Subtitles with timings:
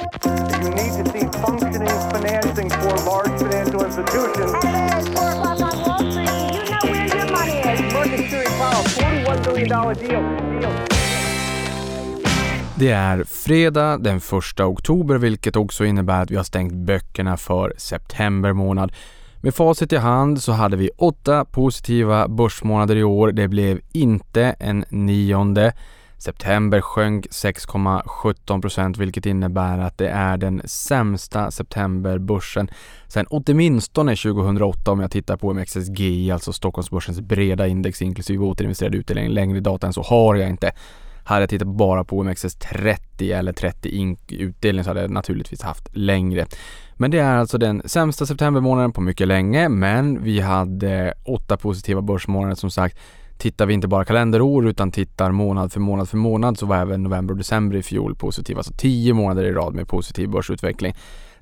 [0.00, 4.52] You need to see functioning financing for large financial institutions.
[4.62, 6.30] Hello, it's 4 o'clock on Wall Street.
[6.56, 7.92] You know where your money is.
[7.92, 10.60] Market Series Powell, $41 billion deal.
[10.60, 10.72] deal.
[12.74, 17.74] Det är fredag den 1 oktober vilket också innebär att vi har stängt böckerna för
[17.76, 18.92] september månad.
[19.40, 23.32] Med facit i hand så hade vi åtta positiva börsmånader i år.
[23.32, 25.72] Det blev inte en nionde.
[26.22, 32.70] September sjönk 6,17% vilket innebär att det är den sämsta septemberbörsen
[33.08, 39.28] sen åtminstone 2008 om jag tittar på MXSGI, alltså Stockholmsbörsens breda index inklusive återinvesterad utdelning.
[39.28, 40.72] Längre data än så har jag inte.
[41.24, 45.96] Hade jag tittat bara på OMXS30 eller 30 ink utdelning så hade jag naturligtvis haft
[45.96, 46.46] längre.
[46.94, 52.02] Men det är alltså den sämsta septembermånaden på mycket länge, men vi hade åtta positiva
[52.02, 52.98] börsmånader som sagt.
[53.40, 57.02] Tittar vi inte bara kalenderår utan tittar månad för månad för månad så var även
[57.02, 60.94] november och december i fjol positiva, alltså tio månader i rad med positiv börsutveckling.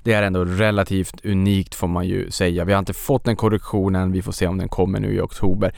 [0.03, 2.65] Det är ändå relativt unikt får man ju säga.
[2.65, 5.73] Vi har inte fått den korrektionen, vi får se om den kommer nu i oktober.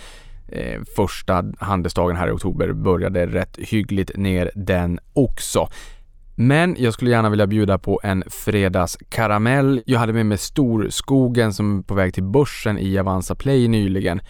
[0.48, 5.68] Eh, första handelsdagen här i oktober började rätt hyggligt ner den också.
[6.36, 9.82] Men jag skulle gärna vilja bjuda på en fredagskaramell.
[9.86, 14.22] Jag hade med mig Storskogen som är på väg till börsen i Avanza Play nyligen.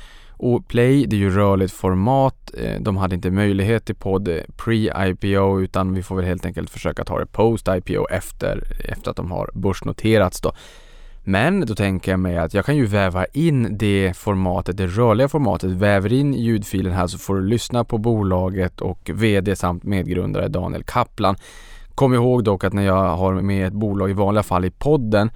[0.43, 2.51] Och Play, det är ju rörligt format.
[2.57, 7.03] Eh, de hade inte möjlighet till podd pre-IPO utan vi får väl helt enkelt försöka
[7.03, 10.53] ta det post-IPO efter, efter att de har börsnoterats då.
[11.23, 15.27] Men då tänker jag mig att jag kan ju väva in det formatet, det rörliga
[15.27, 20.47] formatet, väver in ljudfilen här så får du lyssna på bolaget och VD samt medgrundare
[20.47, 21.35] Daniel Kaplan.
[21.95, 25.31] Kom ihåg dock att när jag har med ett bolag i vanliga fall i podden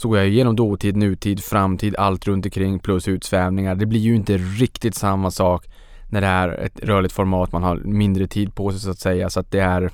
[0.00, 3.74] så går jag igenom dåtid, nutid, framtid, allt runt omkring plus utsvävningar.
[3.74, 5.66] Det blir ju inte riktigt samma sak
[6.08, 9.30] när det är ett rörligt format, man har mindre tid på sig så att säga
[9.30, 9.90] så att det är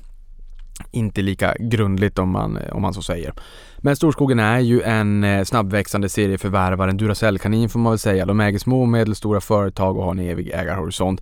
[0.91, 3.33] inte lika grundligt om man, om man så säger.
[3.77, 8.25] Men Storskogen är ju en eh, snabbväxande serieförvärvare, en Duracellkanin får man väl säga.
[8.25, 11.21] De äger små och medelstora företag och har en evig ägarhorisont.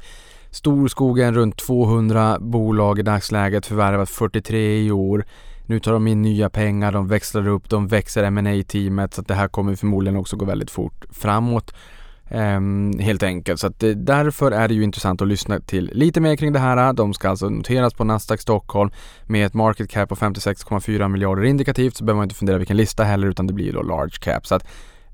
[0.52, 5.26] Storskogen runt 200 bolag i dagsläget, förvärvat 43 i år.
[5.66, 9.28] Nu tar de in nya pengar, de växlar upp, de växer ma teamet så att
[9.28, 11.74] det här kommer förmodligen också gå väldigt fort framåt.
[12.32, 13.60] Um, helt enkelt.
[13.60, 16.60] Så att det, därför är det ju intressant att lyssna till lite mer kring det
[16.60, 16.94] här.
[16.94, 18.92] De ska alltså noteras på Nasdaq Stockholm
[19.26, 23.04] med ett market cap på 56,4 miljarder indikativt så behöver man inte fundera vilken lista
[23.04, 24.48] heller utan det blir då large cap.
[24.48, 24.68] Så att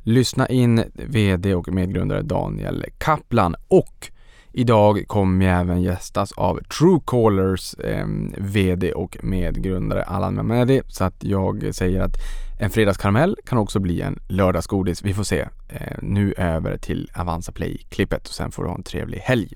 [0.04, 4.12] lyssna in VD och medgrundare Daniel Kaplan och
[4.54, 8.06] Idag kommer jag även gästas av Truecallers eh,
[8.38, 12.16] VD och medgrundare Allan Mehmedi så att jag säger att
[12.60, 15.04] en fredagskaramell kan också bli en lördagsgodis.
[15.04, 15.40] Vi får se.
[15.70, 19.54] Eh, nu över till Avanza Play-klippet och sen får du ha en trevlig helg.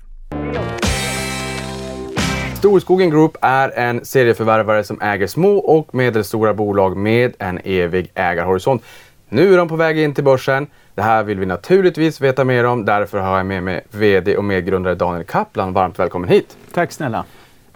[2.54, 8.82] Storskogen Group är en serieförvärvare som äger små och medelstora bolag med en evig ägarhorisont.
[9.28, 10.66] Nu är de på väg in till börsen.
[10.94, 12.84] Det här vill vi naturligtvis veta mer om.
[12.84, 15.72] Därför har jag med mig VD och medgrundare Daniel Kaplan.
[15.72, 16.56] Varmt välkommen hit.
[16.72, 17.24] Tack snälla.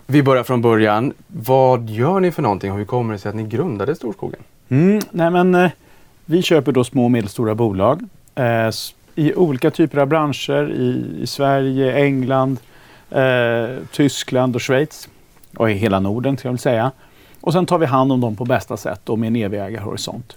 [0.07, 1.13] Vi börjar från början.
[1.27, 4.41] Vad gör ni för någonting och hur kommer det sig att ni grundade Storskogen?
[4.69, 5.71] Mm, nej men, eh,
[6.25, 8.01] vi köper då små och medelstora bolag
[8.35, 8.71] eh,
[9.15, 12.59] i olika typer av branscher i, i Sverige, England,
[13.11, 15.09] eh, Tyskland och Schweiz
[15.57, 16.91] och i hela Norden kan jag väl säga.
[17.41, 20.37] Och sen tar vi hand om dem på bästa sätt och med en evig ägarhorisont.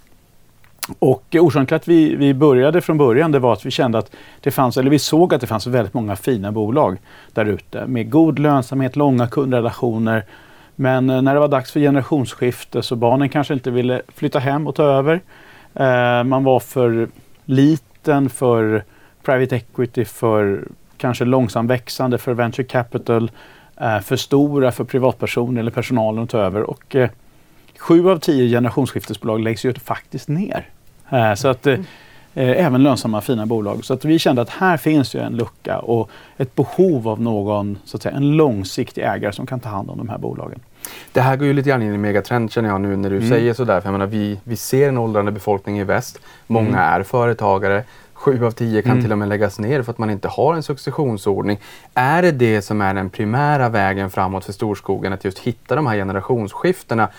[0.99, 4.11] Och orsaken till att vi, vi började från början det var att vi kände att
[4.41, 6.97] det fanns, eller vi såg att det fanns väldigt många fina bolag
[7.33, 10.25] där ute med god lönsamhet, långa kundrelationer.
[10.75, 14.67] Men eh, när det var dags för generationsskifte så barnen kanske inte ville flytta hem
[14.67, 15.21] och ta över.
[15.73, 17.07] Eh, man var för
[17.45, 18.83] liten för
[19.23, 20.67] private equity, för
[20.97, 23.31] kanske långsamt växande för venture capital,
[23.81, 26.61] eh, för stora för privatpersoner eller personalen att ta över.
[26.61, 27.09] Och, eh,
[27.83, 30.69] Sju av tio generationsskiftesbolag läggs ju faktiskt ner.
[31.09, 31.73] Eh, så att, eh,
[32.33, 33.85] eh, även lönsamma fina bolag.
[33.85, 37.77] Så att vi kände att här finns ju en lucka och ett behov av någon,
[37.85, 40.59] så att säga, en långsiktig ägare som kan ta hand om de här bolagen.
[41.11, 43.29] Det här går ju lite grann in i megatrend känner jag nu när du mm.
[43.29, 43.81] säger sådär.
[43.81, 46.19] För jag menar, vi, vi ser en åldrande befolkning i väst.
[46.47, 46.79] Många mm.
[46.79, 47.83] är företagare.
[48.13, 49.03] Sju av tio kan mm.
[49.03, 51.59] till och med läggas ner för att man inte har en successionsordning.
[51.93, 55.13] Är det det som är den primära vägen framåt för storskogen?
[55.13, 57.09] Att just hitta de här generationsskiftena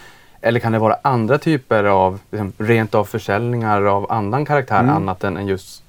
[0.45, 4.95] eller kan det vara andra typer av liksom, rent av försäljningar av annan karaktär mm.
[4.95, 5.85] annat än, än just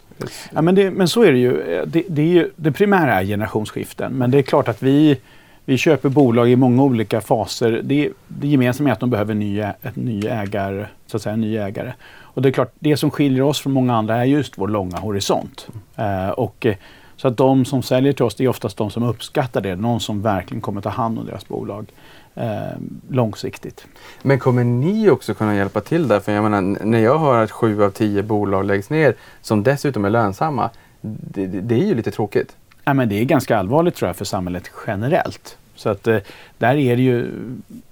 [0.52, 1.52] Ja, men, det, men så är det ju.
[1.86, 2.52] Det, det, är ju.
[2.56, 4.13] det primära är generationsskiften.
[4.13, 5.18] Men det är klart att vi,
[5.66, 7.81] vi köper bolag i många olika faser.
[7.84, 11.42] Det, det gemensamma är att de behöver ny, ett ny ägare, så att säga, en
[11.42, 11.94] ny ägare.
[12.19, 14.98] Och det är klart, det som skiljer oss från många andra är just vår långa
[14.98, 15.68] horisont.
[15.96, 16.25] Mm.
[16.25, 16.68] Uh, och,
[17.18, 19.75] så att de som säljer till oss, det är oftast de som uppskattar det.
[19.75, 21.86] Någon som verkligen kommer ta hand om deras bolag.
[22.36, 22.78] Eh,
[23.10, 23.86] långsiktigt.
[24.22, 26.20] Men kommer ni också kunna hjälpa till där?
[26.20, 30.06] För jag menar, när jag hör att sju av tio bolag läggs ner som dessutom
[30.06, 30.70] är lönsamma,
[31.02, 32.56] det, det, är ju lite tråkigt.
[32.84, 35.58] Ja, men det är ganska allvarligt tror jag för samhället generellt.
[35.76, 36.18] Så att eh,
[36.58, 37.32] där är det ju,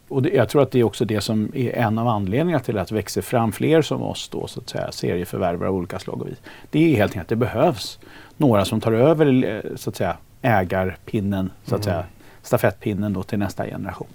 [0.07, 2.77] och det, jag tror att det är också det som är en av anledningarna till
[2.77, 6.21] att det växer fram fler som oss då, så att säga, serieförvärvare av olika slag
[6.21, 6.37] och vis.
[6.69, 7.99] Det är helt enkelt att det behövs
[8.37, 12.05] några som tar över eh, så att säga, ägarpinnen, så att säga,
[12.43, 14.07] stafettpinnen då till nästa generation.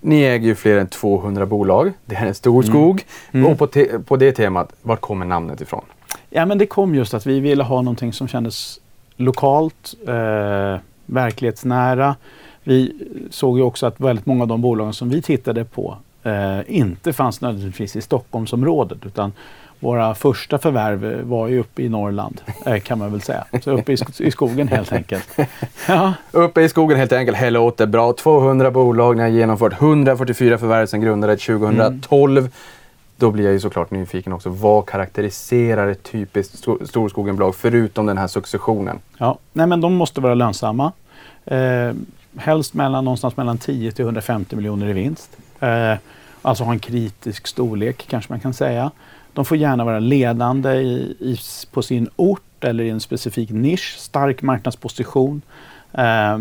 [0.00, 1.92] Ni äger ju fler än 200 bolag.
[2.04, 3.04] Det här är en stor skog.
[3.32, 3.46] Mm.
[3.46, 5.84] Och på, te- på det temat, vart kommer namnet ifrån?
[6.30, 8.80] Ja, men det kom just att vi ville ha någonting som kändes
[9.16, 10.76] lokalt, eh,
[11.06, 12.16] verklighetsnära.
[12.62, 12.92] Vi
[13.30, 17.12] såg ju också att väldigt många av de bolagen som vi tittade på eh, inte
[17.12, 19.32] fanns nödvändigtvis i Stockholmsområdet utan
[19.82, 23.44] våra första förvärv var ju uppe i Norrland eh, kan man väl säga.
[23.64, 25.36] Så uppe i, i skogen helt enkelt.
[25.88, 27.38] Ja, Uppe i skogen helt enkelt.
[27.40, 28.12] Det låter bra.
[28.12, 32.48] 200 bolag, ni har genomfört 144 förvärv sedan grundades 2012.
[33.16, 34.48] Då blir jag ju såklart nyfiken också.
[34.50, 38.98] Vad karaktäriserar ett typiskt sto- storskogenbolag förutom den här successionen?
[39.18, 40.92] Ja, nej men de måste vara lönsamma.
[41.44, 41.92] Eh,
[42.36, 45.36] helst mellan, någonstans mellan 10 till 150 miljoner i vinst.
[45.60, 45.94] Eh,
[46.42, 48.90] alltså ha en kritisk storlek kanske man kan säga.
[49.34, 51.36] De får gärna vara ledande i, i,
[51.70, 55.42] på sin ort eller i en specifik nisch, stark marknadsposition.
[55.92, 56.38] Eh,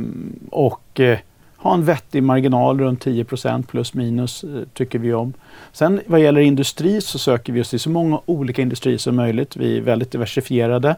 [0.49, 1.19] och eh,
[1.57, 5.33] ha en vettig marginal runt 10% plus minus eh, tycker vi om.
[5.71, 9.55] Sen vad gäller industri så söker vi oss till så många olika industrier som möjligt.
[9.55, 10.95] Vi är väldigt diversifierade.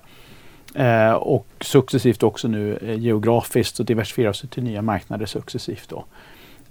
[0.75, 5.89] Eh, och successivt också nu eh, geografiskt och diversifierar oss till nya marknader successivt.
[5.89, 6.05] Då.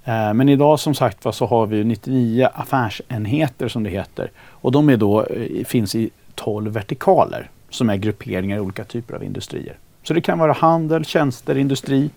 [0.05, 4.31] Eh, men idag som sagt var så har vi 99 affärsenheter som det heter.
[4.39, 9.15] Och de är då, eh, finns i 12 vertikaler som är grupperingar i olika typer
[9.15, 9.77] av industrier.
[10.03, 12.11] Så det kan vara handel, tjänster, industri.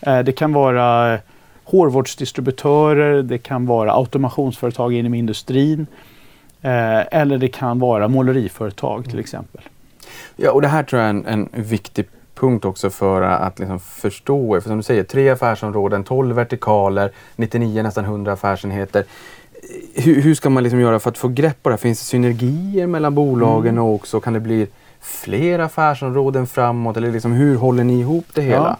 [0.00, 1.18] Eh, det kan vara
[1.64, 5.86] hårvårdsdistributörer, det kan vara automationsföretag inom industrin.
[6.66, 9.60] Eller det kan vara måleriföretag till exempel.
[10.36, 13.80] Ja, och det här tror jag är en, en viktig punkt också för att liksom
[13.80, 14.60] förstå.
[14.60, 19.04] För som du säger, tre affärsområden, 12 vertikaler, 99 nästan 100 affärsenheter.
[19.94, 21.80] Hur, hur ska man liksom göra för att få grepp på det här?
[21.80, 24.66] Finns det synergier mellan bolagen och också kan det bli
[25.00, 26.96] fler affärsområden framåt?
[26.96, 28.56] Eller liksom, hur håller ni ihop det hela?
[28.56, 28.76] Ja.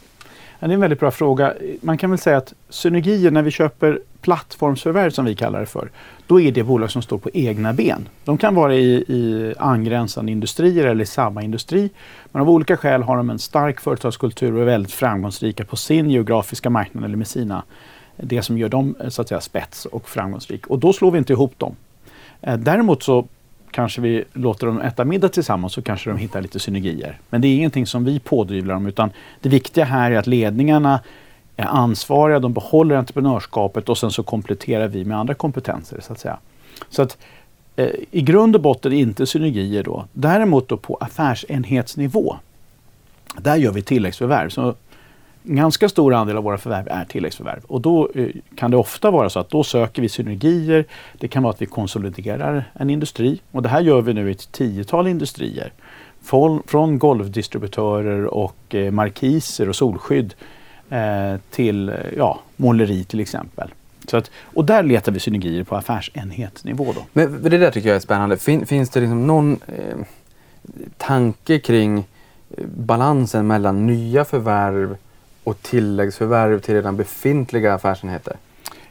[0.58, 1.54] Ja, det är en väldigt bra fråga.
[1.80, 5.90] Man kan väl säga att synergier när vi köper plattformsförvärv som vi kallar det för,
[6.26, 8.08] då är det bolag som står på egna ben.
[8.24, 11.90] De kan vara i, i angränsande industrier eller i samma industri.
[12.32, 16.10] Men av olika skäl har de en stark företagskultur och är väldigt framgångsrika på sin
[16.10, 17.62] geografiska marknad eller med sina,
[18.16, 20.66] det som gör dem eh, så att säga spets och framgångsrik.
[20.66, 21.76] Och då slår vi inte ihop dem.
[22.40, 23.26] Eh, däremot så
[23.70, 27.18] kanske vi låter dem äta middag tillsammans så kanske de hittar lite synergier.
[27.30, 29.10] Men det är ingenting som vi pådyvlar dem utan
[29.40, 31.00] det viktiga här är att ledningarna
[31.56, 36.18] är ansvariga, de behåller entreprenörskapet och sen så kompletterar vi med andra kompetenser så att
[36.18, 36.38] säga.
[36.88, 37.18] Så att
[37.76, 40.04] eh, i grund och botten inte synergier då.
[40.12, 42.36] Däremot då på affärsenhetsnivå.
[43.38, 44.48] Där gör vi tilläggsförvärv.
[44.48, 44.74] Så
[45.48, 47.64] en ganska stor andel av våra förvärv är tilläggsförvärv.
[47.66, 50.84] Och då eh, kan det ofta vara så att då söker vi synergier.
[51.18, 53.40] Det kan vara att vi konsoliderar en industri.
[53.50, 55.72] Och det här gör vi nu i ett tiotal industrier.
[56.22, 60.34] Från, från golvdistributörer och eh, markiser och solskydd
[60.94, 63.68] eh, till ja, måleri till exempel.
[64.06, 66.92] Så att, och där letar vi synergier på affärsenhetsnivå.
[66.92, 67.04] Då.
[67.12, 68.36] Men det där tycker jag är spännande.
[68.36, 69.96] Fin, finns det liksom någon eh,
[70.96, 74.96] tanke kring eh, balansen mellan nya förvärv
[75.44, 78.36] och tilläggsförvärv till redan befintliga affärsenheter?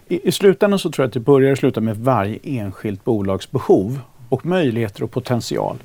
[0.07, 3.51] I, I slutändan så tror jag att det börjar och slutar med varje enskilt bolags
[3.51, 3.99] behov
[4.29, 5.77] och möjligheter och potential.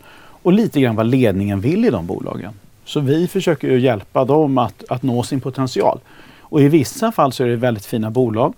[0.43, 2.53] Och lite grann vad ledningen vill i de bolagen.
[2.89, 6.01] Så vi försöker ju hjälpa dem att, att nå sin potential.
[6.41, 8.55] Och i vissa fall så är det väldigt fina bolag.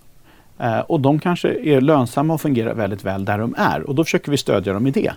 [0.59, 3.81] Eh, och de kanske är lönsamma och fungerar väldigt väl där de är.
[3.81, 5.13] Och då försöker vi stödja dem i det.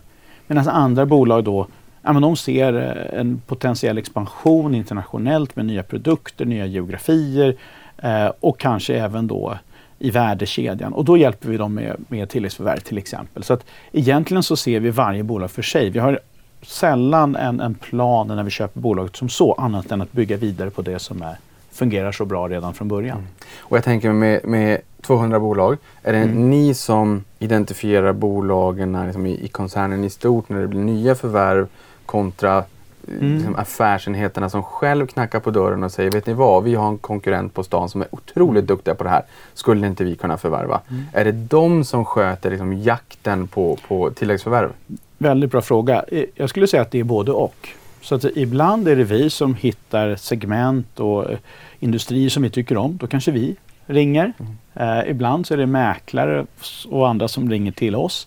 [0.46, 1.66] Medan andra bolag då
[2.02, 7.56] ja, men de ser eh, en potentiell expansion internationellt med nya produkter, nya geografier
[7.96, 9.58] eh, och kanske även då
[9.98, 10.92] i värdekedjan.
[10.92, 13.42] Och då hjälper vi dem med, med tilläggsförvärv till exempel.
[13.42, 15.90] Så att egentligen så ser vi varje bolag för sig.
[15.90, 16.20] Vi har
[16.66, 20.70] sällan en, en plan när vi köper bolaget som så, annat än att bygga vidare
[20.70, 21.36] på det som är,
[21.72, 23.26] fungerar så bra redan från början.
[23.58, 26.50] Och jag tänker med, med 200 bolag, är det Mm.
[26.50, 31.66] ni som identifierar bolagen liksom i, i koncernen i stort när det blir nya förvärv
[32.06, 32.64] kontra eh,
[33.08, 33.34] Mm.
[33.36, 36.98] liksom affärsenheterna som själv knackar på dörren och säger vet ni vad, vi har en
[36.98, 39.22] konkurrent på stan som är otroligt duktiga på det här.
[39.54, 40.80] Skulle inte vi kunna förvärva?
[40.90, 41.02] Mm.
[41.12, 44.70] Är det de som sköter liksom jakten på, på tilläggsförvärv?
[45.18, 46.04] Väldigt bra fråga.
[46.34, 47.68] Jag skulle säga att det är både och.
[48.00, 51.38] Så att ibland är det vi som hittar segment och eh,
[51.80, 52.96] industrier som vi tycker om.
[52.96, 53.56] Då kanske vi
[53.86, 54.32] ringer.
[54.74, 56.46] Eh, ibland så är det mäklare
[56.88, 58.26] och andra som ringer till oss.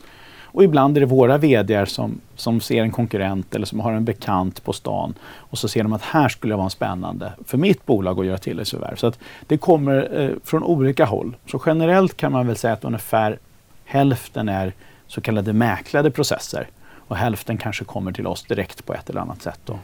[0.58, 4.06] Och ibland är det våra VDR som, som ser en konkurrent eller som har en
[4.06, 7.86] bekant på stan och så ser de att här skulle det vara spännande för mitt
[7.86, 8.96] bolag att göra tilläggsförvärv.
[8.96, 11.36] Så att det kommer eh, från olika håll.
[11.52, 13.40] Så generellt kan man väl säga att ungefär
[13.86, 14.74] hälften är
[15.08, 16.68] så kallade mäklade processer
[17.08, 19.60] och hälften kanske kommer till oss direkt på ett eller annat sätt.
[19.66, 19.80] Då.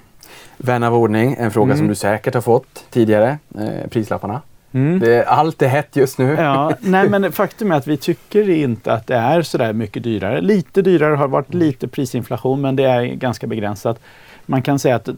[0.58, 1.78] Vän av ordning, en fråga Mm.
[1.78, 3.38] som du säkert har fått tidigare.
[3.60, 4.42] Eh, prislapparna.
[4.72, 5.00] Mm.
[5.00, 6.36] Det, allt är hett just nu.
[6.40, 10.42] Ja, nej men faktum är att vi tycker inte att det är sådär mycket dyrare.
[10.42, 14.00] Lite dyrare har varit lite prisinflation men det är ganska begränsat.
[14.46, 15.10] Man kan säga att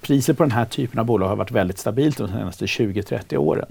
[0.00, 3.66] priset på den här typen av bolag har varit väldigt stabilt de senaste 20-30 åren.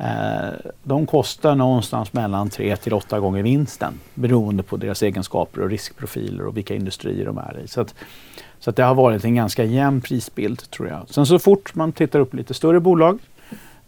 [0.00, 5.70] Eh, de kostar någonstans mellan 3 till 8 gånger vinsten beroende på deras egenskaper och
[5.70, 7.68] riskprofiler och vilka industrier de är i.
[7.68, 7.94] Så att,
[8.58, 11.08] så att det har varit en ganska jämn prisbild tror jag.
[11.08, 13.18] Sen så fort man tittar upp lite större bolag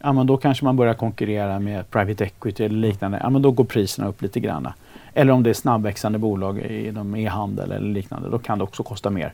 [0.02, 3.20] ja, men då kanske man börjar konkurrera med private equity eller liknande.
[3.22, 4.68] Ja, men då går priserna upp lite grann.
[5.14, 9.10] Eller om det är snabbväxande bolag inom e-handel eller liknande, då kan det också kosta
[9.10, 9.32] mer.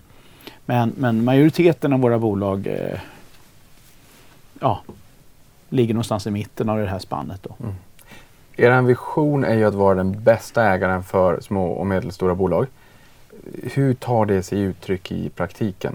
[0.67, 3.01] Men, men majoriteten av våra bolag eh,
[4.61, 4.83] ja,
[5.69, 7.43] ligger någonstans i mitten av det här spannet.
[7.43, 7.55] Då.
[8.57, 12.67] Er vision är ju att vara den bästa ägaren för små och medelstora bolag.
[13.63, 15.95] Hur tar det sig uttryck i praktiken?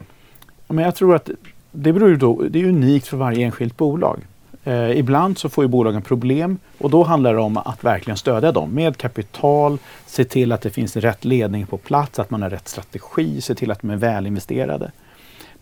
[0.68, 1.30] Men jag tror att
[1.72, 4.20] det, beror ju då, det är unikt för varje enskilt bolag.
[4.64, 8.52] Eh, ibland så får ju bolagen problem och då handlar det om att verkligen stödja
[8.52, 12.50] dem med kapital, se till att det finns rätt ledning på plats, att man har
[12.50, 14.92] rätt strategi, se till att de är välinvesterade.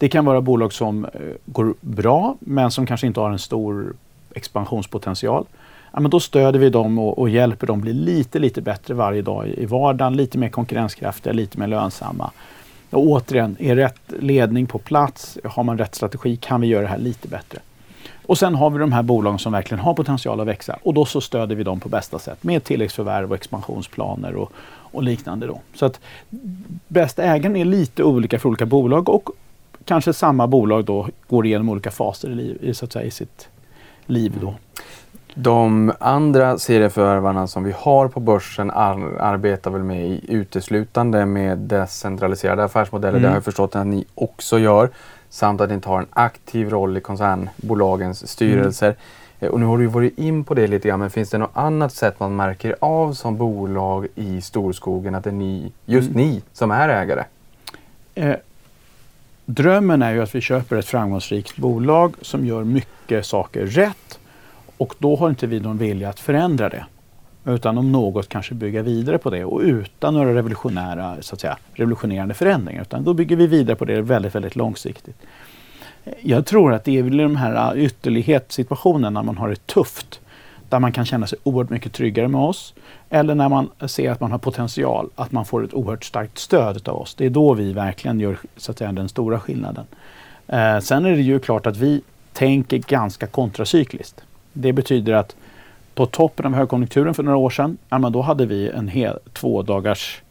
[0.01, 1.11] Det kan vara bolag som eh,
[1.45, 3.93] går bra men som kanske inte har en stor
[4.33, 5.45] expansionspotential.
[5.91, 9.21] Ja, men då stöder vi dem och, och hjälper dem bli lite, lite bättre varje
[9.21, 12.31] dag i, i vardagen, lite mer konkurrenskraftiga, lite mer lönsamma.
[12.89, 16.87] Och återigen, är rätt ledning på plats, har man rätt strategi, kan vi göra det
[16.87, 17.59] här lite bättre.
[18.25, 21.05] Och sen har vi de här bolagen som verkligen har potential att växa och då
[21.05, 25.47] så stöder vi dem på bästa sätt med tilläggsförvärv och expansionsplaner och, och liknande.
[25.47, 25.59] Då.
[25.73, 25.99] Så att
[26.87, 29.29] bästa ägaren är lite olika för olika bolag och
[29.85, 33.49] kanske samma bolag då går igenom olika faser i, liv, så att säga, i sitt
[34.05, 34.37] liv.
[34.41, 34.53] Då.
[35.35, 41.57] De andra serieförvärvarna som vi har på börsen ar- arbetar väl med i uteslutande med
[41.57, 43.09] decentraliserade affärsmodeller.
[43.11, 43.21] Mm.
[43.21, 44.89] Det har jag förstått att ni också gör.
[45.29, 48.95] Samt att ni tar en aktiv roll i koncernbolagens styrelser.
[49.39, 51.37] Eh, Och nu har du ju varit in på det lite grann, men finns det
[51.37, 56.09] något annat sätt man märker av som bolag i storskogen att det är ni, just
[56.09, 56.21] Mm.
[56.21, 57.23] ni som är ägare?
[58.15, 58.35] Eh,
[59.53, 64.19] drömmen är ju att vi köper ett framgångsrikt bolag som gör mycket saker rätt
[64.77, 66.85] och då har inte vi någon vilja att förändra det.
[67.45, 71.57] Utan om något kanske bygga vidare på det och utan några revolutionära, så att säga,
[71.73, 72.81] revolutionerande förändringar.
[72.81, 75.15] Utan då bygger vi vidare på det väldigt, väldigt långsiktigt.
[76.21, 80.19] Jag tror att det är väl de här äh, ytterlighetssituationerna när man har det tufft.
[80.71, 82.73] Där man kan känna sig oerhört mycket tryggare med oss.
[83.09, 86.87] Eller när man ser att man har potential, att man får ett oerhört starkt stöd
[86.87, 87.15] av oss.
[87.15, 89.85] Det är då vi verkligen gör så att säga, den stora skillnaden.
[90.47, 92.01] Eh, sen är det ju klart att vi
[92.33, 94.23] tänker ganska kontracykliskt.
[94.53, 95.35] Det betyder att
[95.95, 99.19] på toppen av högkonjunkturen för några år sedan, ja, men då hade vi en hel
[99.33, 100.21] två dagars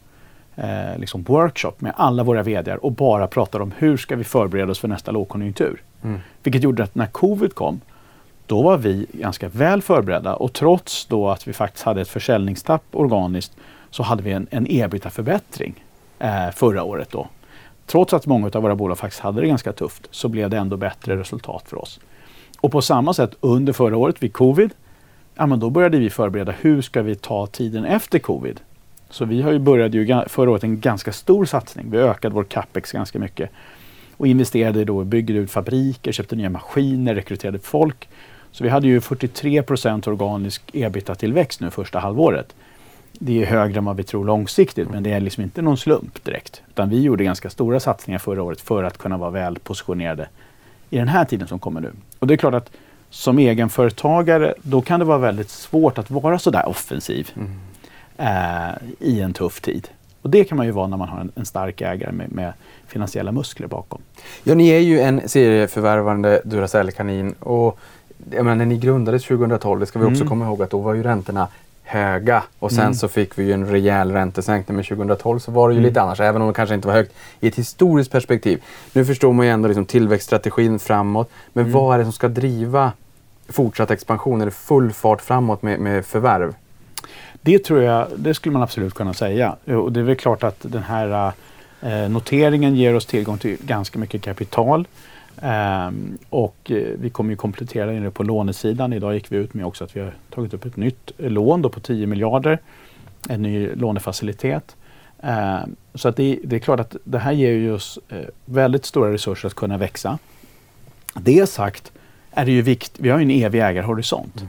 [0.57, 4.71] eh, liksom workshop med alla våra VD och bara pratade om hur ska vi förbereda
[4.71, 5.83] oss för nästa lågkonjunktur.
[6.03, 6.21] Mm.
[6.43, 7.81] Vilket gjorde att när covid kom,
[8.51, 12.83] då var vi ganska väl förberedda och trots då att vi faktiskt hade ett försäljningstapp
[12.93, 13.57] organiskt
[13.91, 15.85] så hade vi en, en ebitda-förbättring
[16.19, 17.29] eh, förra året då.
[17.87, 20.77] Trots att många av våra bolag faktiskt hade det ganska tufft så blev det ändå
[20.77, 22.01] bättre resultat för oss.
[22.61, 24.71] Och på samma sätt under förra året vid covid,
[25.35, 28.61] ja, men då började vi förbereda hur ska vi ta tiden efter covid.
[29.11, 31.91] Så vi har ju började ju förra året en ganska stor satsning.
[31.91, 33.51] Vi ökade vår capex ganska mycket
[34.17, 38.09] och investerade då, byggde ut fabriker, köpte nya maskiner, rekryterade folk.
[38.53, 42.55] Så vi hade ju 43% organisk ebitda-tillväxt nu första halvåret.
[43.13, 46.25] Det är högre än vad vi tror långsiktigt men det är liksom inte någon slump
[46.25, 46.63] direkt.
[46.69, 50.29] Utan vi gjorde ganska stora satsningar förra året för att kunna vara väl positionerade
[50.91, 51.93] i den här tiden som kommer nu.
[52.19, 52.71] Och det är klart att
[53.11, 57.31] som egenföretagare då kan det vara väldigt svårt att vara sådär offensiv
[58.17, 59.89] eh, i en tuff tid.
[60.23, 62.53] Och det kan man ju vara när man har en, en stark ägare med, med
[62.87, 64.01] finansiella muskler bakom.
[64.45, 67.79] Ja, ni är ju en serieförvärvande Duracell-kanin och
[68.31, 70.29] jag menar, när ni grundades 2012, det ska vi också Mm.
[70.29, 71.49] komma ihåg att då var ju räntorna
[71.83, 72.95] höga och sen Mm.
[72.95, 75.89] så fick vi ju en rejäl räntesänkning men 2012 så var det ju Mm.
[75.89, 78.63] lite annars, även om det kanske inte var högt i ett historiskt perspektiv.
[78.93, 81.73] Nu förstår man ju ändå liksom tillväxtstrategin framåt, men Mm.
[81.75, 82.93] vad är det som ska driva
[83.49, 84.41] fortsatt expansion?
[84.41, 86.55] Är det full fart framåt med, med förvärv?
[87.43, 89.57] Det tror jag, det skulle man absolut kunna säga.
[89.67, 91.33] Och det är väl klart att den här
[91.83, 94.87] eh, noteringen ger oss tillgång till ganska mycket kapital.
[95.43, 98.93] Ehm, och eh, vi kommer ju komplettera det på lånesidan.
[98.93, 101.69] Idag gick vi ut med också att vi har tagit upp ett nytt lån då
[101.69, 102.59] på 10 miljarder.
[103.29, 104.77] En ny lånefacilitet.
[105.23, 108.85] Ehm, så att det, det är klart att det här ger ju oss eh, väldigt
[108.85, 110.19] stora resurser att kunna växa.
[111.15, 111.93] Det sagt
[112.31, 114.45] är det ju viktigt, vi har ju en evig ägarhorisont.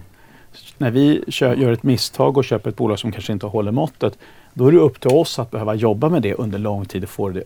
[0.77, 4.17] När vi kö- gör ett misstag och köper ett bolag som kanske inte håller måttet,
[4.53, 7.09] då är det upp till oss att behöva jobba med det under lång tid och
[7.09, 7.43] få, det,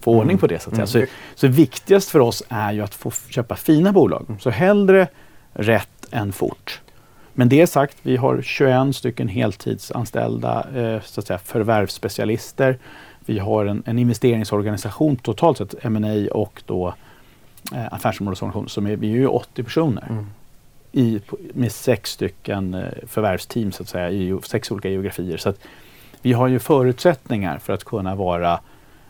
[0.00, 0.58] få ordning på det.
[0.58, 1.06] Så, att säga.
[1.06, 4.26] Så, så viktigast för oss är ju att få köpa fina bolag.
[4.40, 5.08] Så hellre
[5.52, 6.80] rätt än fort.
[7.32, 12.78] Men det sagt, vi har 21 stycken heltidsanställda eh, så att säga, förvärvsspecialister.
[13.20, 16.94] Vi har en, en investeringsorganisation totalt sett, M&A och då
[17.74, 20.24] eh, affärsområdesorganisation, som är, vi är ju 80 personer.
[20.92, 25.36] I, på- med sex stycken eh, förvärvsteam så att säga, i sex olika geografier.
[25.36, 25.58] Så att
[26.26, 28.60] vi har ju förutsättningar för att kunna vara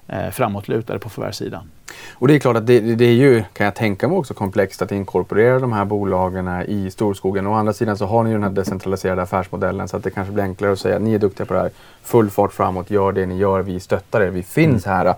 [0.08, 1.70] eh, framåtlutade på förvärvssidan.
[2.12, 4.82] Och det är klart att det, det är ju, kan jag tänka mig också, komplext
[4.82, 7.46] att inkorporera de här bolagen i storskogen.
[7.46, 10.32] Å andra sidan så har ni ju den här decentraliserade affärsmodellen så att det kanske
[10.32, 11.70] blir enklare att säga ni är duktiga på det här.
[12.02, 15.14] Full fart framåt, gör det ni gör, vi stöttar er, vi finns här.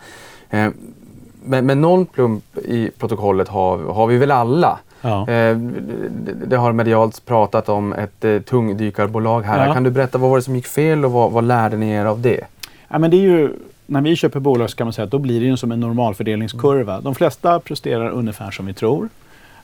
[0.51, 0.69] Eh,
[1.45, 4.79] men, men någon plump i protokollet har, har vi väl alla.
[5.01, 5.29] Ja.
[5.29, 5.57] Eh,
[6.47, 9.67] det, har medialt pratat om ett eh, tungdykarbolag här.
[9.67, 9.75] Ja.
[9.75, 12.05] Kan du berätta vad var det som gick fel och vad, vad lärde ni er
[12.05, 12.45] av det?
[12.89, 13.53] Ja, men det är ju,
[13.87, 15.81] när vi köper bolag så kan man säga att då blir det ju som en
[15.81, 17.01] normalfördelningskurva.
[17.01, 19.09] De flesta presterar ungefär som vi tror.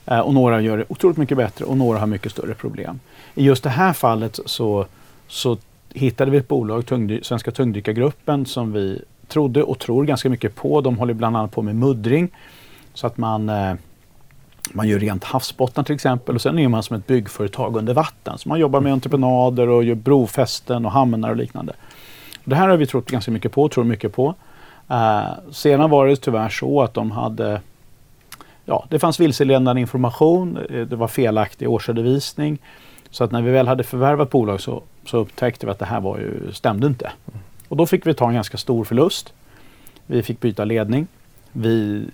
[0.05, 2.99] Eh, och några gör det otroligt mycket bättre och några har mycket större problem.
[3.35, 4.85] I just det här fallet så,
[5.27, 5.57] så
[5.93, 10.81] hittade vi ett bolag, tungdy, Svenska tungdykargruppen, som vi trodde och tror ganska mycket på.
[10.81, 12.29] De håller bland annat på med muddring.
[12.93, 13.51] Så att man,
[14.73, 18.37] man gör rent havsbottnar till exempel och sen är man som ett byggföretag under vatten.
[18.37, 21.73] Så man jobbar med entreprenader och gör brofästen och hamnar och liknande.
[22.43, 24.35] Det här har vi trott ganska mycket på, tror mycket på.
[24.89, 27.61] Eh, sedan var det tyvärr så att de hade
[28.65, 32.57] Ja, det fanns vilseledande information, eh, det var felaktig årsredovisning.
[33.09, 36.01] Så att när vi väl hade förvärvat bolag så, så upptäckte vi att det här
[36.01, 37.11] var ju, stämde inte.
[37.67, 39.33] Och då fick vi ta en ganska stor förlust.
[40.05, 41.07] Vi fick byta ledning.
[41.51, 42.05] Vi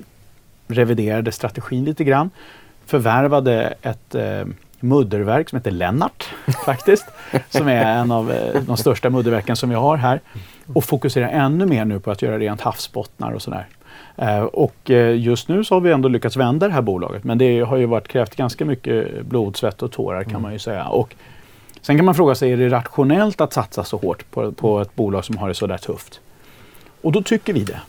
[0.74, 2.30] reviderade strategin lite grann.
[2.86, 4.46] Förvärvade ett eh,
[4.80, 6.30] mudderverk som heter Lennart
[6.66, 7.06] faktiskt.
[7.50, 10.22] som är en av eh, de största mudderverken som vi har här.
[10.74, 13.68] Och fokuserar ännu mer nu på att göra rent havsbottnar och sådär.
[14.16, 17.24] Eh, och eh, just nu så har vi ändå lyckats vända det här bolaget.
[17.24, 20.60] Men det har ju varit, krävt ganska mycket blod, svett och tårar kan man ju
[20.60, 20.86] säga.
[20.86, 21.16] Och
[21.82, 24.96] sen kan man fråga sig, är det rationellt att satsa så hårt på, på ett
[24.96, 26.20] bolag som har det så där tufft?
[27.02, 27.82] Och då tycker vi det.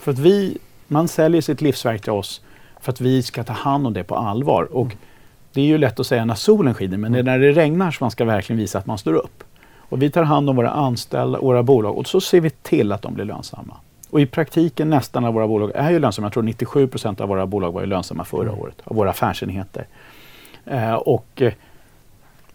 [0.00, 2.40] För att vi, man säljer sitt livsverk till oss
[2.80, 4.68] för att vi ska ta hand om det på allvar.
[4.76, 4.96] Och
[5.52, 7.90] det är ju lätt att säga när solen skiner, men det är när det regnar
[7.90, 9.44] som man ska verkligen visa att man står upp.
[9.88, 13.02] Och vi tar hand om våra anställda, våra bolag och så ser vi till att
[13.02, 13.76] de blir lönsamma.
[14.10, 16.26] Och i praktiken nästan alla våra bolag är ju lönsamma.
[16.26, 19.86] Jag tror 97 procent av våra bolag var ju lönsamma förra året, av våra affärsenheter.
[20.64, 21.52] Eh, och eh,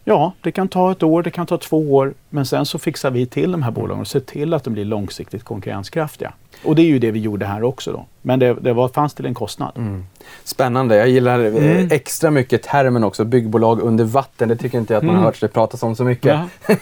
[0.03, 3.11] ja, det kan ta ett år, det kan ta två år, men sen så fixar
[3.11, 6.33] vi till de här bolagen och ser till att de blir långsiktigt konkurrenskraftiga.
[6.65, 8.05] Och det är ju det vi gjorde här också då.
[8.21, 10.03] Men det, det var, fanns till en kostnad.
[10.43, 10.95] Spännande.
[10.95, 11.87] Jag gillar eh, Mm.
[11.91, 13.25] extra mycket termen också.
[13.25, 14.49] Byggbolag under vatten.
[14.49, 16.39] Det tycker inte jag att man har hört det pratas om så mycket.
[16.67, 16.75] Ja.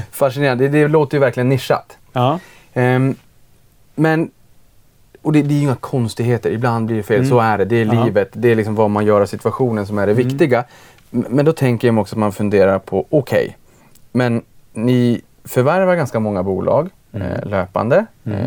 [0.10, 0.68] Fascinerande.
[0.68, 1.98] Det, det låter ju verkligen nischat.
[2.12, 2.38] Ja.
[2.74, 3.14] Ehm,
[3.94, 4.30] men,
[5.22, 6.50] och det, det är ju inga konstigheter.
[6.50, 7.16] Ibland blir det fel.
[7.16, 7.28] Mm.
[7.30, 7.64] Så är det.
[7.64, 8.04] Det är Ja.
[8.04, 8.28] livet.
[8.32, 10.28] Det är liksom vad man gör av situationen som är det Mm.
[10.28, 10.64] viktiga.
[11.14, 13.56] Men då tänker jag också att man funderar på, okej,
[14.12, 17.28] men ni förvärvar ganska många bolag Mm.
[17.32, 18.06] eh, löpande.
[18.24, 18.38] Mm.
[18.38, 18.46] Eh,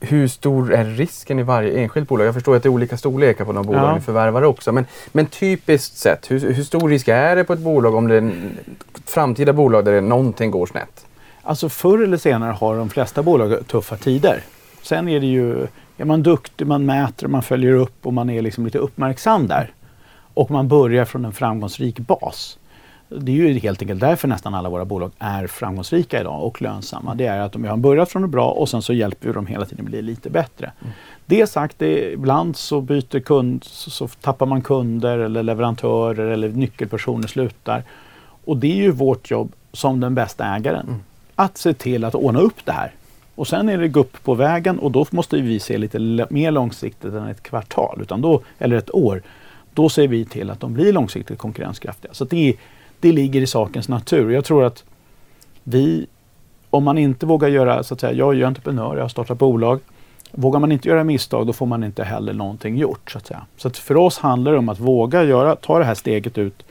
[0.00, 2.26] hur stor är risken i varje enskilt bolag?
[2.26, 3.94] Jag förstår att det är olika storlekar på de bolag Ja.
[3.94, 4.72] ni förvärvar också.
[4.72, 8.14] Men, men typiskt sett, hur, hur stor risk är det på ett bolag om det
[8.14, 8.58] är en-
[8.94, 11.06] ett framtida bolag där det någonting går snett?
[11.42, 14.42] Alltså förr eller senare har de flesta bolag tuffa tider.
[14.82, 18.42] Sen är det ju, är man duktig, man mäter, man följer upp och man är
[18.42, 19.72] liksom lite uppmärksam där.
[20.34, 22.58] Och man börjar från en framgångsrik bas.
[23.08, 27.14] Det är ju helt enkelt därför nästan alla våra bolag är framgångsrika idag och lönsamma.
[27.14, 29.46] Det är att de har börjat från det bra och sen så hjälper vi dem
[29.46, 30.72] hela tiden bli lite bättre.
[31.26, 36.48] Det sagt, det, ibland så byter kund, så, så tappar man kunder eller leverantörer eller
[36.48, 37.82] nyckelpersoner slutar.
[38.44, 41.02] Och det är ju vårt jobb som den bästa ägaren.
[41.34, 42.92] Att se till att ordna upp det här.
[43.34, 47.14] Och sen är det gupp på vägen och då måste vi se lite mer långsiktigt
[47.14, 49.22] än ett kvartal, utan då, eller ett år.
[49.74, 52.14] Då ser vi till att de blir långsiktigt konkurrenskraftiga.
[52.14, 52.56] Så det,
[53.00, 54.30] det ligger i sakens natur.
[54.30, 54.84] Jag tror att
[55.62, 56.06] vi,
[56.70, 59.38] om man inte vågar göra, så att säga, jag är ju entreprenör, jag har startat
[59.38, 59.80] bolag.
[60.30, 63.10] Vågar man inte göra misstag, då får man inte heller någonting gjort.
[63.10, 63.46] Så att säga.
[63.56, 66.64] Så att för oss handlar det om att våga göra, ta det här steget ut.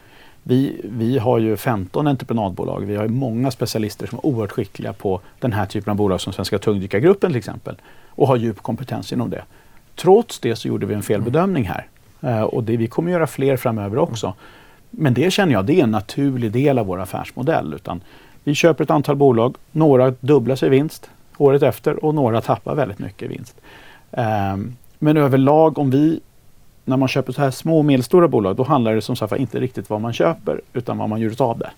[0.44, 2.86] Vi, vi har ju 15 entreprenadbolag.
[2.86, 6.22] Vi har ju många specialister som är oerhört skickliga på den här typen av bolag
[6.22, 7.76] som Svenska tungdykargruppen till exempel.
[8.08, 9.44] Och har djup kompetens inom det.
[9.96, 11.88] Trots det så gjorde vi en felbedömning här.
[12.24, 14.34] Eh, och det, vi kommer göra fler framöver också.
[14.90, 17.74] Men det känner jag, det är en naturlig del av vår affärsmodell.
[17.74, 18.02] Utan
[18.44, 23.00] vi köper ett antal bolag, några dubblar sig vinst året efter och några tappar väldigt
[23.00, 23.56] mycket vinst.
[24.12, 26.20] Ehm, men överlag om vi,
[26.86, 29.60] när man köper så här små och medelstora bolag, då handlar det som sagt inte
[29.60, 31.72] riktigt vad man köper utan vad man gör av det.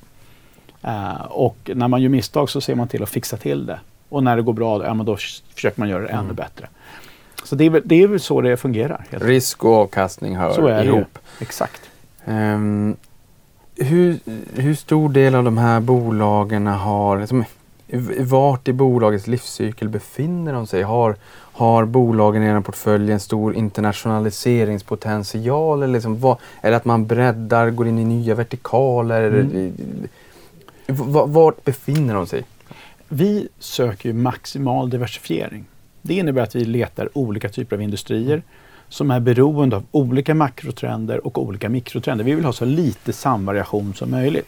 [0.81, 3.79] Eh, och när man gör misstag så ser man till att fixa till det.
[4.10, 5.17] Och när det går bra, ja, men då
[5.55, 6.36] försöker man göra det ännu Mm.
[6.36, 6.67] bättre.
[7.45, 9.05] Så det är, väl, det är väl så det fungerar.
[9.10, 11.19] Helt Risk och avkastning hör så är det ihop.
[11.39, 11.81] Exakt.
[12.25, 12.95] Ehm,
[13.75, 14.19] hur,
[14.55, 17.45] hur stor del av de här bolagen har, liksom,
[18.19, 20.84] vart i bolagets livscykel befinner de sig?
[20.84, 25.84] Har, har bolagen i er portfölj en stor internationaliseringspotential?
[25.84, 29.27] Eller, liksom, vad, eller att man breddar, går in i nya vertikaler?
[29.27, 29.73] Mm.
[31.27, 32.43] Vart befinner de sig?
[33.08, 35.65] Vi söker ju maximal diversifiering.
[36.08, 38.41] Det innebär att vi letar olika typer av industrier
[38.89, 42.26] som är beroende av olika makrotrender och olika mikrotrender.
[42.26, 44.48] Vi vill ha så lite samvariation som möjligt.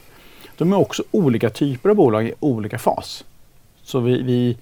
[0.58, 3.26] De är också olika typer av bolag i olika fas.
[3.84, 4.58] Så vi, vi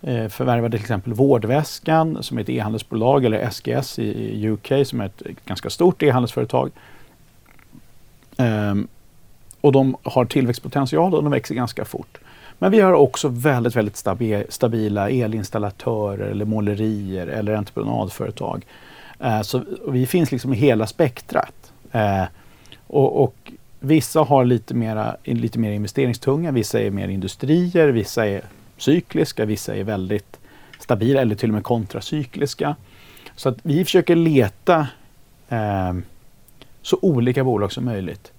[0.00, 5.06] eh, förvärvade till exempel Vårdväskan som är ett e-handelsbolag eller SGS i, UK som är
[5.06, 6.70] ett ganska stort e-handelsföretag.
[8.36, 8.88] Ehm,
[9.60, 12.18] och de har tillväxtpotential och de växer ganska fort.
[12.58, 18.66] Men vi har också väldigt, väldigt stabi- stabila elinstallatörer eller målerier eller entreprenadföretag.
[19.20, 21.72] Eh, så vi finns liksom i hela spektrat.
[21.92, 22.24] Eh,
[22.86, 28.42] och, och vissa har lite, mera, lite mer investeringstunga, vissa är mer industrier, vissa är
[28.76, 30.38] cykliska, vissa är väldigt
[30.78, 32.76] stabila eller till och med kontracykliska.
[33.36, 34.88] Så att vi försöker leta
[35.48, 35.94] eh,
[36.82, 38.32] så olika bolag som möjligt.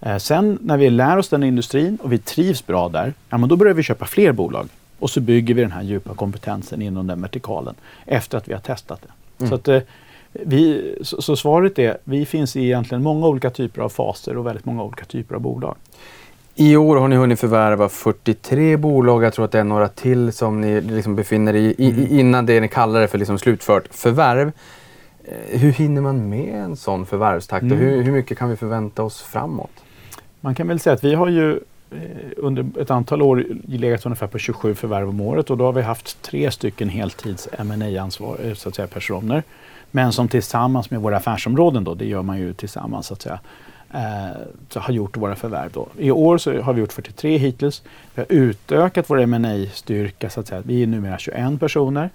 [0.00, 3.48] Eh, sen när vi lär oss den industrin och vi trivs bra där, ja, men
[3.48, 4.68] då börjar vi köpa fler bolag.
[4.98, 7.74] Och så bygger vi den här djupa kompetensen inom den vertikalen
[8.06, 9.44] efter att vi har testat det.
[9.44, 9.48] Mm.
[9.50, 9.80] Så, att, eh,
[10.32, 14.46] vi, så, så svaret är, vi finns i egentligen många olika typer av faser och
[14.46, 15.76] väldigt många olika typer av bolag.
[16.54, 19.24] I år har ni hunnit förvärva 43 bolag.
[19.24, 22.20] Jag tror att det är några till som ni liksom befinner er i, i, i
[22.20, 24.52] innan det ni kallar det för liksom slutfört förvärv.
[25.24, 27.78] Eh, Hur hinner man med en sån förvärvstakt och Mm.
[27.84, 29.70] hur, hur mycket kan vi förvänta oss framåt?
[30.46, 31.52] Man kan väl säga att vi har ju
[31.90, 31.98] eh,
[32.36, 35.82] under ett antal år legat ungefär på 27 förvärv om året och då har vi
[35.82, 39.42] haft tre stycken heltids ma ansvar eh, så att säga, personer.
[39.90, 43.40] Men som tillsammans med våra affärsområden då, det gör man ju tillsammans så att säga,
[43.94, 45.70] eh, har gjort våra förvärv.
[45.72, 45.88] Då.
[45.98, 47.82] I år så har vi gjort 43 hittills.
[48.14, 50.62] Vi har utökat vår ma styrka så att säga.
[50.64, 52.10] Vi är numera 21 personer.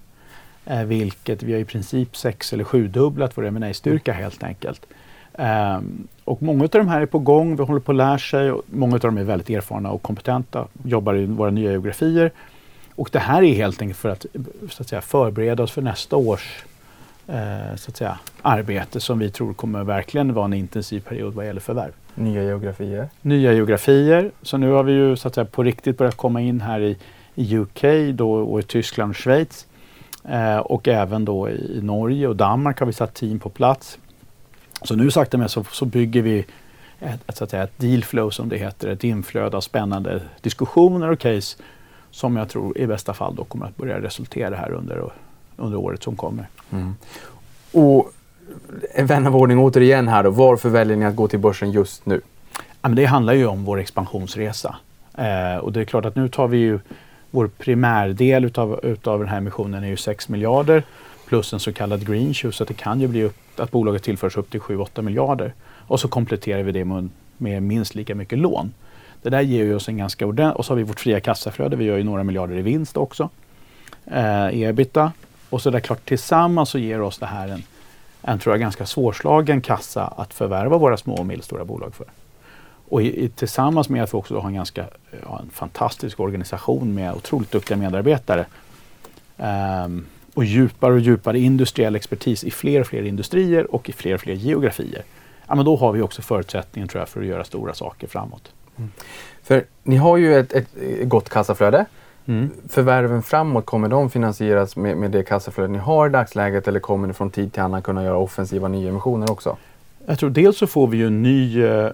[0.65, 4.85] Eh, vilket vi har i princip sex eller sjudubblat vår ma styrka helt enkelt.
[5.33, 8.51] Ehm, och många av de här är på gång, vi håller på att lära sig
[8.51, 12.31] och många av dem är väldigt erfarna och kompetenta, jobbar i våra nya geografier.
[12.95, 14.25] Och det här är helt enkelt för att,
[14.69, 16.63] så att säga, förbereda oss för nästa års
[17.27, 21.45] eh, så att säga, arbete som vi tror kommer verkligen vara en intensiv period vad
[21.45, 21.91] gäller förvärv.
[22.15, 23.09] Nya geografier.
[23.21, 26.61] Nya geografier, så nu har vi ju så att säga, på riktigt börjat komma in
[26.61, 26.97] här i,
[27.35, 29.67] i UK då, och i Tyskland och Schweiz.
[30.29, 33.97] Eh, och även då i, i Norge och Danmark har vi satt team på plats.
[34.81, 36.45] Så nu sakta med så, så bygger vi
[36.99, 41.11] ett, så att säga, ett deal flow som det heter, ett inflöde av spännande diskussioner
[41.11, 41.57] och case
[42.11, 45.11] som jag tror i bästa fall då kommer att börja resultera här under,
[45.57, 46.47] under året som kommer.
[46.71, 46.95] Mm.
[47.71, 48.11] Och
[48.93, 50.29] en vän av ordning återigen här då.
[50.29, 52.21] Varför väljer ni att gå till börsen just nu?
[52.53, 54.75] Ja, men det handlar ju om vår expansionsresa.
[55.17, 56.79] Eh, och det är klart att nu tar vi ju
[57.31, 60.83] vår primärdel utav, utav den här emissionen är ju 6 miljarder
[61.31, 64.03] plus en så kallad green shoe så att det kan ju bli upp, att bolaget
[64.03, 65.53] tillförs upp till 7-8 miljarder.
[65.87, 68.73] Och så kompletterar vi det med, med minst lika mycket lån.
[69.21, 71.75] Det där ger ju oss en ganska ordentlig, och så har vi vårt fria kassaflöde,
[71.75, 73.29] vi gör ju några miljarder i vinst också.
[74.05, 75.11] Eh, ebita.
[75.49, 77.63] Och så det klart tillsammans så ger oss det här en,
[78.21, 82.07] en tror jag ganska svårslagen kassa att förvärva våra små och medelstora bolag för.
[82.89, 84.85] Och i, i, tillsammans med att vi också har en ganska
[85.23, 88.45] ja, en fantastisk organisation med otroligt duktiga medarbetare
[89.37, 94.13] ehm, och djupare och djupare industriell expertis i fler och fler industrier och i fler
[94.13, 95.03] och fler geografier.
[95.47, 98.51] Ja, men då har vi också förutsättningen tror jag för att göra stora saker framåt.
[99.43, 100.67] För ni har ju ett, ett
[101.03, 101.85] gott kassaflöde.
[102.25, 102.49] Mm.
[102.69, 107.07] Förvärven framåt, kommer de finansieras med, med det kassaflöde ni har i dagsläget eller kommer
[107.07, 109.57] ni från tid till annan kunna göra offensiva nyemissioner också?
[110.05, 111.89] Jag tror dels så får vi ju en ny, eh,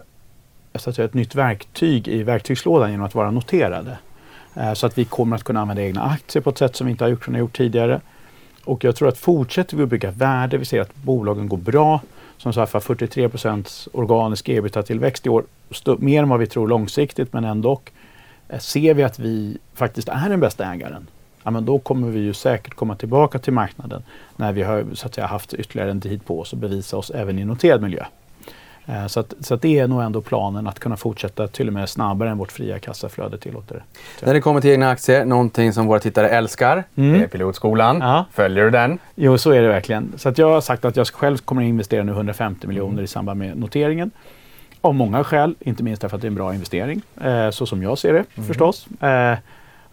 [0.75, 3.97] så att säga, ett nytt verktyg i verktygslådan genom att vara noterade.
[4.55, 6.91] Eh, Så att vi kommer att kunna använda egna aktier på ett sätt som vi
[6.91, 8.01] inte har gjort, kunnat gjort tidigare.
[8.67, 12.01] Och jag tror att fortsätter vi att bygga värde, vi ser att bolagen går bra,
[12.37, 13.29] som sagt var 43
[13.91, 15.43] organisk ebitda-tillväxt i år,
[15.97, 17.81] mer än vad vi tror långsiktigt men ändå.
[18.49, 21.07] Eh, ser vi att vi faktiskt är den bästa ägaren,
[21.43, 24.03] ja, men då kommer vi ju säkert komma tillbaka till marknaden
[24.35, 27.09] när vi har så att säga, haft ytterligare en tid på oss att bevisa oss
[27.09, 28.05] även i noterad miljö.
[28.87, 31.73] Eh, Så, att, så att det är nog ändå planen att kunna fortsätta till och
[31.73, 34.25] med snabbare än vårt fria kassaflöde tillåter det.
[34.25, 37.13] När det kommer till egna aktier, någonting som våra tittare älskar, Mm.
[37.19, 37.99] det är Pilotskolan.
[38.01, 38.25] Ja.
[38.33, 38.99] Följer du den?
[39.15, 40.13] Jo, så är det verkligen.
[40.17, 43.07] Så att jag har sagt att jag själv kommer att investera nu 150 miljoner i
[43.07, 44.11] samband med noteringen.
[44.81, 47.83] Av många skäl, inte minst därför att det är en bra investering, eh, så som
[47.83, 48.87] jag ser det förstås.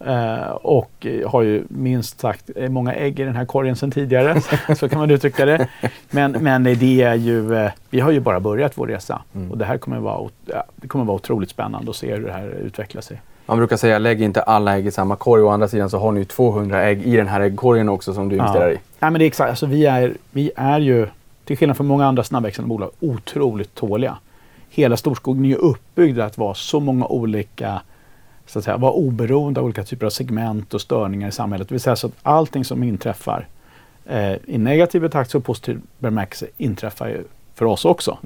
[0.06, 4.40] Eh, och har ju minst sagt många ägg i den här korgen sedan tidigare,
[4.76, 5.68] så kan man uttrycka det.
[6.10, 9.64] Men, men det är ju, eh, vi har ju bara börjat vår resa och det
[9.64, 13.02] här kommer vara, ja, det kommer vara otroligt spännande att se hur det här utvecklar
[13.02, 13.20] sig.
[13.46, 15.42] Man brukar säga lägg inte alla ägg i samma korg.
[15.42, 18.28] Å andra sidan så har ni ju 200 ägg i den här äggkorgen också som
[18.28, 18.78] du investerar i.
[18.98, 19.50] Nej, men det är exakt.
[19.50, 21.06] Alltså, vi, är, vi är ju,
[21.44, 24.16] till skillnad från många andra snabbväxande bolag, otroligt tåliga.
[24.70, 27.80] Hela Storskogen är ju uppbyggd att vara så många olika,
[28.46, 31.68] så att säga, vara oberoende av olika typer av segment och störningar i samhället.
[31.68, 33.48] Det vill säga så att allting som inträffar
[34.06, 38.18] eh, i negativ betraktelser och positiv bemärkelse inträffar ju för oss också.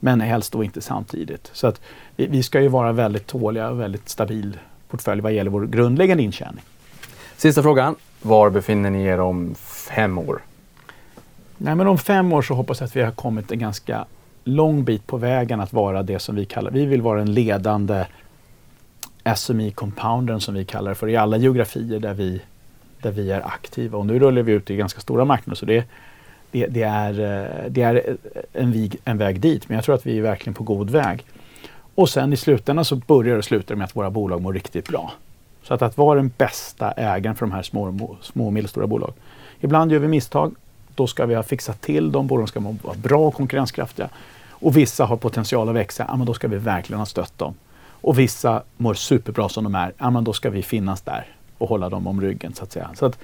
[0.00, 1.50] Men helst då inte samtidigt.
[1.52, 1.80] Så att
[2.16, 6.22] vi, vi ska ju vara väldigt tåliga och väldigt stabil portfölj vad gäller vår grundläggande
[6.22, 6.64] intjäning.
[7.36, 7.96] Sista frågan.
[8.22, 9.54] Var befinner ni er om
[9.94, 10.42] fem år?
[11.56, 14.04] Nej, men om fem år så hoppas jag att vi har kommit en ganska
[14.44, 18.04] lång bit på vägen att vara det som vi kallar, vi vill vara den ledande
[19.24, 22.42] SME-compoundern som vi kallar det för i alla geografier där vi,
[23.02, 23.98] där vi är aktiva.
[23.98, 25.84] Och nu rullar vi ut i ganska stora marknader så det,
[26.50, 28.16] det, det, är, eh, det är
[28.52, 29.68] en, vig, en väg dit.
[29.68, 31.24] Men jag tror att vi är verkligen på god väg.
[31.94, 34.88] Och sen i slutändan så börjar och slutar det med att våra bolag mår riktigt
[34.88, 35.12] bra.
[35.62, 39.12] Så att, att vara den bästa ägaren för de här små, små och medelstora bolag.
[39.60, 40.54] Ibland gör vi misstag.
[40.94, 42.26] Då ska vi ha fixat till dem.
[42.26, 44.08] Bolagen ska vara bra och konkurrenskraftiga.
[44.50, 46.04] Och vissa har potential att växa.
[46.08, 47.54] Ja, men då ska vi verkligen ha stött dem.
[48.04, 49.92] Och vissa mår superbra som de är.
[49.98, 51.26] Ja, men då ska vi finnas där
[51.58, 52.90] och hålla dem om ryggen så att säga.
[52.94, 53.18] Så att,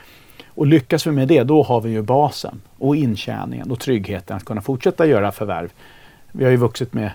[0.48, 4.44] och lyckas vi med det, då har vi ju basen och intjäningen och tryggheten att
[4.44, 5.72] kunna fortsätta göra förvärv.
[6.32, 7.10] Vi har ju vuxit med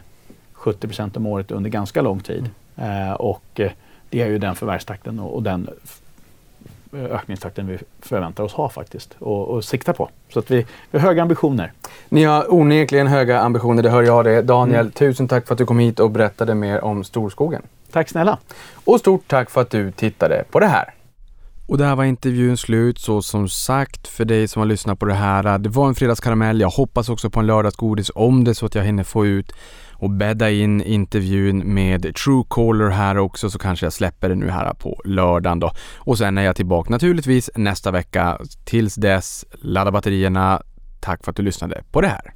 [0.53, 2.49] 70 procent om året under ganska lång tid.
[2.75, 3.71] Eh, och eh,
[4.09, 5.69] det är ju den förvärvstakten och, och den
[6.95, 10.09] ökningstakten vi förväntar oss ha faktiskt och, och sikta på.
[10.33, 11.71] Så att vi, vi har höga ambitioner.
[12.09, 14.41] Ni har onekligen höga ambitioner, det hör jag det.
[14.41, 17.61] Daniel, tusen tack för att du kom hit och berättade mer om Storskogen.
[17.91, 18.37] Tack snälla!
[18.85, 20.93] Och stort tack för att du tittade på det här.
[21.67, 22.99] Och där var intervjun slut.
[22.99, 26.61] Så som sagt, för dig som har lyssnat på det här, det var en fredagskaramell.
[26.61, 29.51] Jag hoppas också på en lördagsgodis om det så att jag hinner få ut
[29.97, 34.73] och bädda in intervjun med Truecaller här också så kanske jag släpper det nu här
[34.73, 35.71] på lördagen då.
[35.97, 38.39] Och sen är jag tillbaka naturligtvis nästa vecka.
[38.65, 40.61] Tills dess, ladda batterierna.
[40.99, 42.33] Tack för att du lyssnade på det här.